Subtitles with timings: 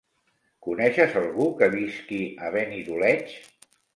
[0.67, 3.37] Coneixes algú que visqui a Benidoleig?